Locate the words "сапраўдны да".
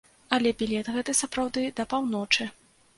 1.21-1.89